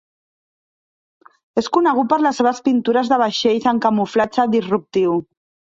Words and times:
És 1.63 1.69
conegut 1.77 2.09
per 2.15 2.19
les 2.27 2.41
seves 2.43 2.65
pintures 2.71 3.15
de 3.15 3.23
vaixells 3.27 3.73
en 3.75 3.87
camuflatge 3.87 4.53
disruptiu. 4.59 5.21